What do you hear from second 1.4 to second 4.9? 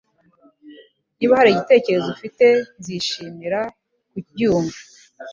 igitekerezo ufite nzishimira kubyumva